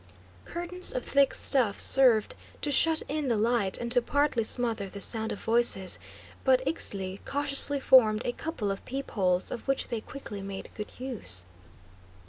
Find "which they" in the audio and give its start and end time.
9.67-10.01